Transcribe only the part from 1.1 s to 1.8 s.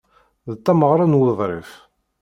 wuḍrif.